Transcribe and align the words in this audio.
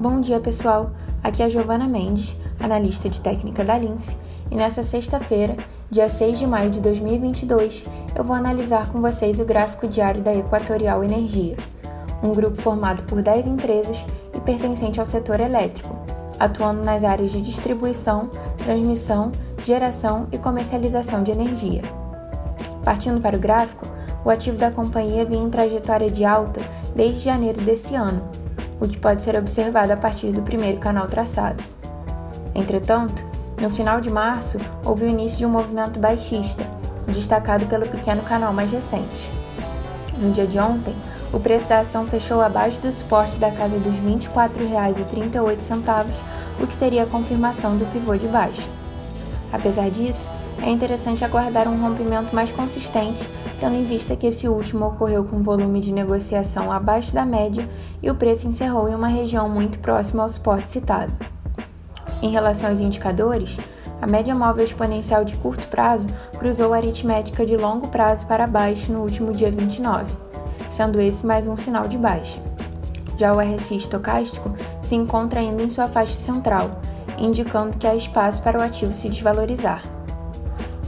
Bom 0.00 0.18
dia, 0.18 0.40
pessoal. 0.40 0.92
Aqui 1.22 1.42
é 1.42 1.50
Giovana 1.50 1.86
Mendes, 1.86 2.34
analista 2.58 3.06
de 3.06 3.20
técnica 3.20 3.62
da 3.62 3.76
Linf, 3.76 4.14
e 4.50 4.54
nessa 4.54 4.82
sexta-feira, 4.82 5.58
dia 5.90 6.08
6 6.08 6.38
de 6.38 6.46
maio 6.46 6.70
de 6.70 6.80
2022, 6.80 7.84
eu 8.16 8.24
vou 8.24 8.34
analisar 8.34 8.88
com 8.88 8.98
vocês 9.02 9.38
o 9.38 9.44
gráfico 9.44 9.86
diário 9.86 10.22
da 10.22 10.34
Equatorial 10.34 11.04
Energia, 11.04 11.54
um 12.22 12.32
grupo 12.32 12.62
formado 12.62 13.04
por 13.04 13.20
10 13.20 13.46
empresas 13.48 14.06
e 14.34 14.40
pertencente 14.40 14.98
ao 14.98 15.04
setor 15.04 15.38
elétrico, 15.38 15.94
atuando 16.38 16.82
nas 16.82 17.04
áreas 17.04 17.30
de 17.30 17.42
distribuição, 17.42 18.30
transmissão, 18.56 19.30
geração 19.66 20.28
e 20.32 20.38
comercialização 20.38 21.22
de 21.22 21.30
energia. 21.30 21.82
Partindo 22.82 23.20
para 23.20 23.36
o 23.36 23.38
gráfico, 23.38 23.86
o 24.24 24.30
ativo 24.30 24.56
da 24.56 24.70
companhia 24.70 25.26
vinha 25.26 25.44
em 25.44 25.50
trajetória 25.50 26.10
de 26.10 26.24
alta 26.24 26.62
desde 26.96 27.20
janeiro 27.20 27.60
desse 27.60 27.94
ano, 27.94 28.39
o 28.80 28.88
que 28.88 28.98
pode 28.98 29.20
ser 29.20 29.36
observado 29.36 29.92
a 29.92 29.96
partir 29.96 30.32
do 30.32 30.42
primeiro 30.42 30.78
canal 30.78 31.06
traçado. 31.06 31.62
Entretanto, 32.54 33.24
no 33.60 33.68
final 33.68 34.00
de 34.00 34.10
março, 34.10 34.58
houve 34.84 35.04
o 35.04 35.08
início 35.08 35.38
de 35.38 35.46
um 35.46 35.50
movimento 35.50 36.00
baixista, 36.00 36.64
destacado 37.06 37.66
pelo 37.66 37.86
pequeno 37.86 38.22
canal 38.22 38.52
mais 38.52 38.70
recente. 38.70 39.30
No 40.16 40.30
dia 40.30 40.46
de 40.46 40.58
ontem, 40.58 40.94
o 41.32 41.38
preço 41.38 41.68
da 41.68 41.80
ação 41.80 42.06
fechou 42.06 42.40
abaixo 42.40 42.80
do 42.80 42.90
suporte 42.90 43.38
da 43.38 43.50
casa 43.50 43.78
dos 43.78 43.96
R$ 43.96 44.16
24,38, 44.16 46.14
o 46.60 46.66
que 46.66 46.74
seria 46.74 47.04
a 47.04 47.06
confirmação 47.06 47.76
do 47.76 47.84
pivô 47.86 48.16
de 48.16 48.26
baixa. 48.26 48.68
Apesar 49.52 49.90
disso, 49.90 50.30
é 50.62 50.70
interessante 50.70 51.24
aguardar 51.24 51.68
um 51.68 51.80
rompimento 51.80 52.34
mais 52.34 52.52
consistente, 52.52 53.28
tendo 53.58 53.76
em 53.76 53.84
vista 53.84 54.14
que 54.14 54.26
esse 54.26 54.48
último 54.48 54.86
ocorreu 54.86 55.24
com 55.24 55.42
volume 55.42 55.80
de 55.80 55.92
negociação 55.92 56.70
abaixo 56.70 57.14
da 57.14 57.24
média 57.24 57.68
e 58.02 58.10
o 58.10 58.14
preço 58.14 58.46
encerrou 58.46 58.88
em 58.88 58.94
uma 58.94 59.08
região 59.08 59.48
muito 59.48 59.78
próxima 59.78 60.22
ao 60.22 60.28
suporte 60.28 60.68
citado. 60.68 61.12
Em 62.22 62.30
relação 62.30 62.68
aos 62.68 62.80
indicadores, 62.80 63.58
a 64.02 64.06
média 64.06 64.34
móvel 64.34 64.64
exponencial 64.64 65.24
de 65.24 65.36
curto 65.36 65.66
prazo 65.68 66.06
cruzou 66.38 66.72
a 66.72 66.76
aritmética 66.76 67.44
de 67.44 67.56
longo 67.56 67.88
prazo 67.88 68.26
para 68.26 68.46
baixo 68.46 68.92
no 68.92 69.00
último 69.00 69.32
dia 69.32 69.50
29, 69.50 70.14
sendo 70.68 71.00
esse 71.00 71.24
mais 71.24 71.46
um 71.46 71.56
sinal 71.56 71.88
de 71.88 71.96
baixa. 71.96 72.40
Já 73.16 73.32
o 73.32 73.40
RSI 73.40 73.76
estocástico 73.76 74.54
se 74.80 74.94
encontra 74.94 75.40
ainda 75.40 75.62
em 75.62 75.70
sua 75.70 75.88
faixa 75.88 76.16
central, 76.16 76.70
indicando 77.18 77.76
que 77.76 77.86
há 77.86 77.94
espaço 77.94 78.42
para 78.42 78.58
o 78.58 78.62
ativo 78.62 78.92
se 78.94 79.08
desvalorizar. 79.08 79.99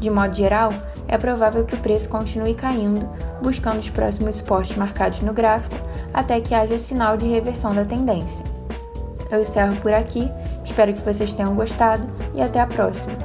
De 0.03 0.11
modo 0.11 0.35
geral, 0.35 0.73
é 1.07 1.17
provável 1.17 1.65
que 1.65 1.77
o 1.77 1.79
preço 1.79 2.09
continue 2.09 2.55
caindo, 2.55 3.09
buscando 3.41 3.79
os 3.79 3.89
próximos 3.89 4.35
suportes 4.35 4.77
marcados 4.77 5.21
no 5.21 5.33
gráfico 5.33 5.77
até 6.13 6.41
que 6.41 6.57
haja 6.57 6.77
sinal 6.77 7.17
de 7.17 7.25
reversão 7.25 7.73
da 7.73 7.85
tendência. 7.85 8.45
Eu 9.31 9.41
encerro 9.41 9.77
por 9.77 9.93
aqui, 9.93 10.29
espero 10.65 10.93
que 10.93 11.01
vocês 11.03 11.33
tenham 11.33 11.55
gostado 11.55 12.03
e 12.35 12.43
até 12.43 12.59
a 12.59 12.67
próxima! 12.67 13.17